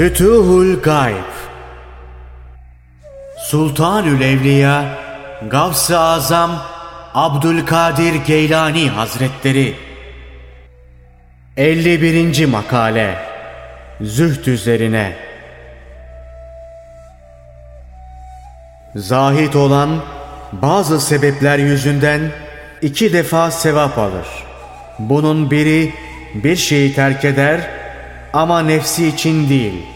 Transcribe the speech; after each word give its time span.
Fütuhul 0.00 0.80
Gayb 0.82 1.32
Sultanül 3.38 4.20
Evliya 4.20 4.84
Gavs-ı 5.50 5.98
Azam 5.98 6.62
Abdülkadir 7.14 8.14
Geylani 8.14 8.88
Hazretleri 8.88 9.74
51. 11.56 12.46
Makale 12.46 13.14
Zühd 14.00 14.46
üzerine 14.46 15.16
Zahit 18.96 19.56
olan 19.56 19.90
bazı 20.52 21.00
sebepler 21.00 21.58
yüzünden 21.58 22.20
iki 22.82 23.12
defa 23.12 23.50
sevap 23.50 23.98
alır. 23.98 24.28
Bunun 24.98 25.50
biri 25.50 25.94
bir 26.34 26.56
şeyi 26.56 26.94
terk 26.94 27.24
eder 27.24 27.79
ama 28.32 28.62
nefsi 28.62 29.06
için 29.06 29.48
değil. 29.48 29.86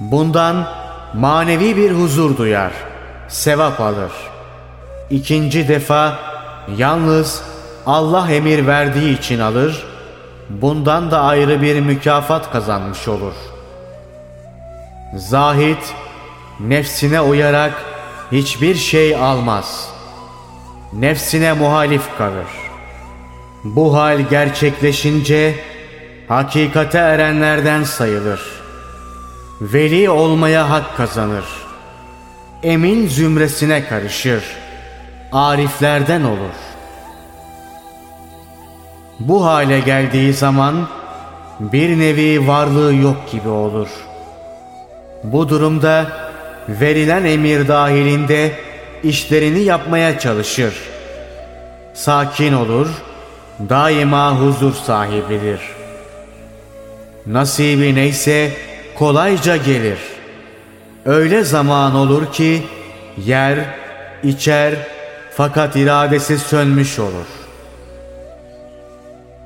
Bundan 0.00 0.68
manevi 1.14 1.76
bir 1.76 1.92
huzur 1.92 2.36
duyar, 2.36 2.72
sevap 3.28 3.80
alır. 3.80 4.12
İkinci 5.10 5.68
defa 5.68 6.18
yalnız 6.76 7.42
Allah 7.86 8.30
emir 8.30 8.66
verdiği 8.66 9.18
için 9.18 9.38
alır, 9.38 9.86
bundan 10.50 11.10
da 11.10 11.20
ayrı 11.20 11.62
bir 11.62 11.80
mükafat 11.80 12.52
kazanmış 12.52 13.08
olur. 13.08 13.34
Zahit, 15.16 15.94
nefsine 16.60 17.20
uyarak 17.20 17.84
hiçbir 18.32 18.74
şey 18.74 19.16
almaz. 19.16 19.88
Nefsine 20.92 21.52
muhalif 21.52 22.02
kalır. 22.18 22.46
Bu 23.64 23.96
hal 23.96 24.20
gerçekleşince 24.20 25.54
hakikate 26.28 26.98
erenlerden 26.98 27.84
sayılır. 27.84 28.40
Veli 29.60 30.10
olmaya 30.10 30.70
hak 30.70 30.96
kazanır. 30.96 31.44
Emin 32.62 33.08
zümresine 33.08 33.84
karışır. 33.88 34.44
Ariflerden 35.32 36.22
olur. 36.22 36.54
Bu 39.20 39.44
hale 39.44 39.80
geldiği 39.80 40.32
zaman 40.32 40.88
bir 41.60 41.98
nevi 41.98 42.48
varlığı 42.48 42.94
yok 42.94 43.16
gibi 43.32 43.48
olur. 43.48 43.88
Bu 45.24 45.48
durumda 45.48 46.06
verilen 46.68 47.24
emir 47.24 47.68
dahilinde 47.68 48.52
işlerini 49.02 49.60
yapmaya 49.60 50.18
çalışır. 50.18 50.74
Sakin 51.94 52.52
olur, 52.52 52.88
daima 53.68 54.40
huzur 54.40 54.74
sahibidir. 54.74 55.60
Nasibi 57.26 57.94
neyse 57.94 58.50
kolayca 58.94 59.56
gelir. 59.56 59.98
Öyle 61.06 61.44
zaman 61.44 61.94
olur 61.94 62.32
ki 62.32 62.62
yer, 63.24 63.58
içer 64.22 64.74
fakat 65.36 65.76
iradesi 65.76 66.38
sönmüş 66.38 66.98
olur. 66.98 67.26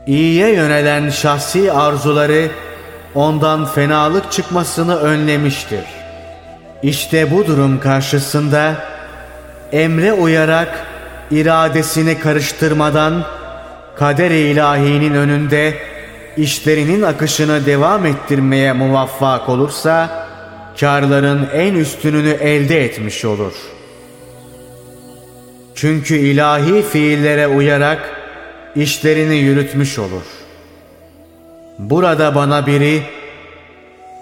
İyiye 0.07 0.55
yönelen 0.55 1.11
şahsi 1.11 1.73
arzuları 1.73 2.49
ondan 3.15 3.67
fenalık 3.67 4.33
çıkmasını 4.33 4.97
önlemiştir. 4.97 5.85
İşte 6.83 7.31
bu 7.31 7.47
durum 7.47 7.81
karşısında 7.81 8.75
emre 9.73 10.13
uyarak 10.13 10.87
iradesini 11.31 12.19
karıştırmadan 12.19 13.25
kader-i 13.97 14.39
ilahinin 14.39 15.15
önünde 15.15 15.75
işlerinin 16.37 17.03
akışını 17.03 17.67
devam 17.67 18.07
ettirmeye 18.07 18.73
muvaffak 18.73 19.49
olursa 19.49 20.27
karların 20.81 21.49
en 21.53 21.75
üstününü 21.75 22.31
elde 22.31 22.85
etmiş 22.85 23.25
olur. 23.25 23.53
Çünkü 25.75 26.15
ilahi 26.15 26.83
fiillere 26.83 27.47
uyarak 27.47 28.11
işlerini 28.77 29.37
yürütmüş 29.37 29.99
olur. 29.99 30.23
Burada 31.79 32.35
bana 32.35 32.67
biri 32.67 33.03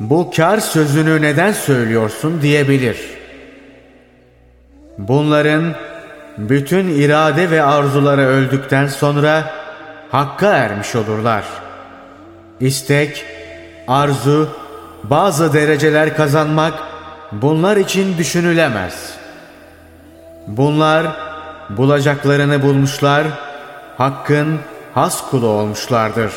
bu 0.00 0.30
kar 0.36 0.58
sözünü 0.58 1.22
neden 1.22 1.52
söylüyorsun 1.52 2.42
diyebilir. 2.42 2.96
Bunların 4.98 5.74
bütün 6.38 6.88
irade 6.88 7.50
ve 7.50 7.62
arzuları 7.62 8.20
öldükten 8.20 8.86
sonra 8.86 9.50
hakka 10.10 10.46
ermiş 10.46 10.96
olurlar. 10.96 11.44
İstek, 12.60 13.24
arzu, 13.88 14.48
bazı 15.04 15.52
dereceler 15.52 16.16
kazanmak 16.16 16.74
bunlar 17.32 17.76
için 17.76 18.18
düşünülemez. 18.18 19.14
Bunlar 20.46 21.06
bulacaklarını 21.70 22.62
bulmuşlar, 22.62 23.26
hakkın 23.98 24.58
has 24.94 25.30
kulu 25.30 25.46
olmuşlardır. 25.46 26.32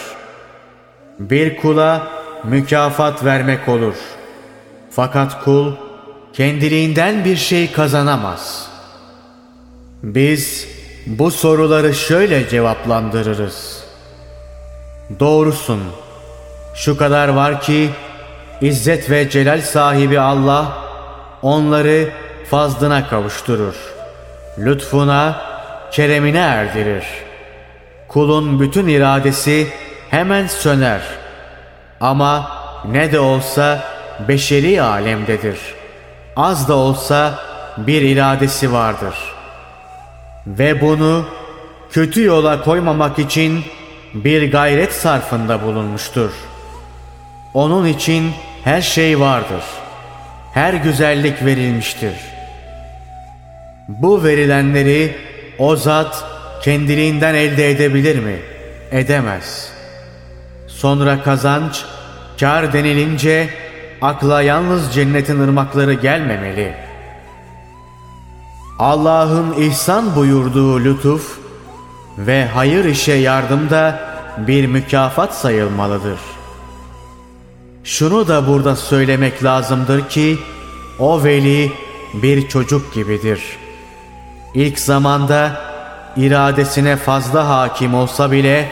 Bir 1.19 1.57
kula 1.57 2.07
mükafat 2.44 3.25
vermek 3.25 3.67
olur. 3.69 3.95
Fakat 4.91 5.44
kul 5.44 5.73
kendiliğinden 6.33 7.25
bir 7.25 7.35
şey 7.35 7.72
kazanamaz. 7.72 8.67
Biz 10.03 10.67
bu 11.06 11.31
soruları 11.31 11.95
şöyle 11.95 12.50
cevaplandırırız. 12.50 13.83
Doğrusun. 15.19 15.79
Şu 16.77 16.97
kadar 16.97 17.27
var 17.27 17.61
ki 17.61 17.89
İzzet 18.61 19.09
ve 19.09 19.29
Celal 19.29 19.61
sahibi 19.61 20.19
Allah 20.19 20.77
onları 21.41 22.09
fazlına 22.49 23.07
kavuşturur. 23.07 23.75
Lütfuna, 24.59 25.41
keremine 25.91 26.39
erdirir. 26.39 27.03
Kulun 28.07 28.59
bütün 28.59 28.88
iradesi 28.88 29.67
hemen 30.09 30.47
söner. 30.47 31.01
Ama 32.01 32.51
ne 32.91 33.11
de 33.11 33.19
olsa 33.19 33.83
beşeri 34.27 34.81
alemdedir. 34.81 35.59
Az 36.35 36.67
da 36.67 36.75
olsa 36.75 37.39
bir 37.77 38.01
iradesi 38.01 38.73
vardır. 38.73 39.15
Ve 40.47 40.81
bunu 40.81 41.25
kötü 41.91 42.23
yola 42.23 42.63
koymamak 42.63 43.19
için 43.19 43.63
bir 44.13 44.51
gayret 44.51 44.94
sarfında 44.94 45.61
bulunmuştur. 45.61 46.31
Onun 47.57 47.85
için 47.85 48.31
her 48.63 48.81
şey 48.81 49.19
vardır. 49.19 49.63
Her 50.53 50.73
güzellik 50.73 51.45
verilmiştir. 51.45 52.13
Bu 53.88 54.23
verilenleri 54.23 55.16
o 55.59 55.75
zat 55.75 56.25
kendiliğinden 56.63 57.35
elde 57.35 57.69
edebilir 57.69 58.19
mi? 58.19 58.35
Edemez. 58.91 59.69
Sonra 60.68 61.23
kazanç, 61.23 61.85
kar 62.40 62.73
denilince 62.73 63.50
akla 64.01 64.41
yalnız 64.41 64.94
cennetin 64.94 65.39
ırmakları 65.39 65.94
gelmemeli. 65.94 66.74
Allah'ın 68.79 69.53
ihsan 69.53 70.16
buyurduğu 70.16 70.84
lütuf 70.84 71.39
ve 72.18 72.45
hayır 72.45 72.85
işe 72.85 73.13
yardım 73.13 73.69
da 73.69 74.00
bir 74.38 74.68
mükafat 74.68 75.35
sayılmalıdır. 75.35 76.37
Şunu 77.88 78.28
da 78.28 78.48
burada 78.48 78.75
söylemek 78.75 79.44
lazımdır 79.44 80.09
ki 80.09 80.38
o 81.00 81.24
veli 81.24 81.72
bir 82.14 82.48
çocuk 82.48 82.94
gibidir. 82.94 83.42
İlk 84.54 84.80
zamanda 84.80 85.62
iradesine 86.18 86.95
fazla 86.95 87.50
hakim 87.50 87.94
olsa 87.94 88.31
bile 88.31 88.69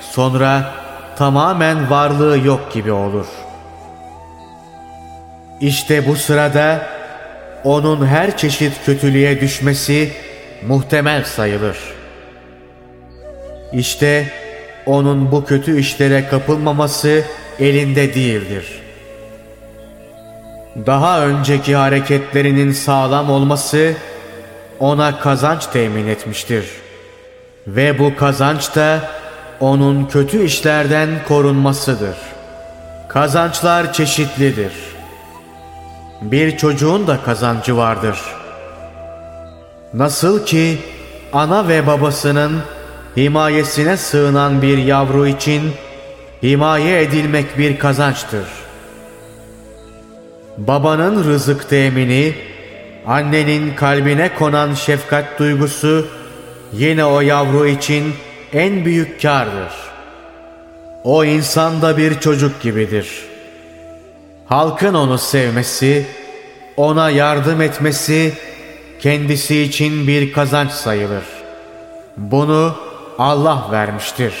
sonra 0.00 0.74
tamamen 1.16 1.90
varlığı 1.90 2.38
yok 2.38 2.72
gibi 2.74 2.92
olur. 2.92 3.26
İşte 5.60 6.08
bu 6.08 6.16
sırada 6.16 6.86
onun 7.64 8.06
her 8.06 8.36
çeşit 8.36 8.72
kötülüğe 8.86 9.40
düşmesi 9.40 10.12
muhtemel 10.66 11.24
sayılır. 11.24 11.78
İşte 13.72 14.32
onun 14.86 15.32
bu 15.32 15.44
kötü 15.44 15.78
işlere 15.80 16.28
kapılmaması 16.28 17.24
elinde 17.60 18.14
değildir. 18.14 18.80
Daha 20.86 21.26
önceki 21.26 21.76
hareketlerinin 21.76 22.72
sağlam 22.72 23.30
olması 23.30 23.94
ona 24.80 25.20
kazanç 25.20 25.66
temin 25.66 26.06
etmiştir. 26.06 26.64
Ve 27.66 27.98
bu 27.98 28.16
kazanç 28.16 28.76
da 28.76 29.00
onun 29.60 30.06
kötü 30.06 30.44
işlerden 30.44 31.08
korunmasıdır. 31.28 32.16
Kazançlar 33.08 33.92
çeşitlidir. 33.92 34.72
Bir 36.22 36.56
çocuğun 36.56 37.06
da 37.06 37.18
kazancı 37.24 37.76
vardır. 37.76 38.18
Nasıl 39.94 40.46
ki 40.46 40.78
ana 41.32 41.68
ve 41.68 41.86
babasının 41.86 42.60
himayesine 43.16 43.96
sığınan 43.96 44.62
bir 44.62 44.78
yavru 44.78 45.26
için 45.26 45.62
himaye 46.42 47.02
edilmek 47.02 47.58
bir 47.58 47.78
kazançtır. 47.78 48.46
Babanın 50.58 51.24
rızık 51.24 51.70
temini, 51.70 52.34
annenin 53.06 53.74
kalbine 53.74 54.34
konan 54.34 54.74
şefkat 54.74 55.38
duygusu 55.38 56.06
yine 56.72 57.04
o 57.04 57.20
yavru 57.20 57.66
için 57.66 58.14
en 58.52 58.84
büyük 58.84 59.22
kardır. 59.22 59.72
O 61.04 61.24
insan 61.24 61.82
da 61.82 61.96
bir 61.96 62.20
çocuk 62.20 62.62
gibidir. 62.62 63.24
Halkın 64.46 64.94
onu 64.94 65.18
sevmesi, 65.18 66.06
ona 66.76 67.10
yardım 67.10 67.60
etmesi 67.60 68.32
kendisi 69.00 69.62
için 69.62 70.06
bir 70.06 70.32
kazanç 70.32 70.70
sayılır. 70.70 71.24
Bunu 72.16 72.76
Allah 73.18 73.68
vermiştir. 73.72 74.34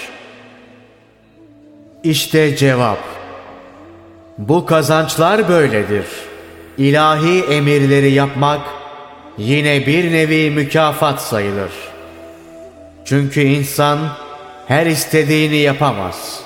İşte 2.04 2.56
cevap. 2.56 2.98
Bu 4.38 4.66
kazançlar 4.66 5.48
böyledir. 5.48 6.06
İlahi 6.78 7.40
emirleri 7.40 8.12
yapmak 8.12 8.60
yine 9.38 9.86
bir 9.86 10.12
nevi 10.12 10.50
mükafat 10.50 11.22
sayılır. 11.22 11.70
Çünkü 13.04 13.40
insan 13.40 13.98
her 14.66 14.86
istediğini 14.86 15.56
yapamaz. 15.56 16.40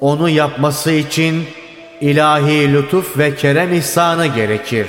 Onu 0.00 0.28
yapması 0.28 0.92
için 0.92 1.44
ilahi 2.00 2.72
lütuf 2.72 3.18
ve 3.18 3.34
kerem 3.34 3.74
ihsanı 3.74 4.26
gerekir. 4.26 4.86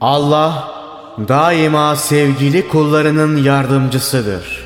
Allah 0.00 0.74
daima 1.28 1.96
sevgili 1.96 2.68
kullarının 2.68 3.44
yardımcısıdır. 3.44 4.61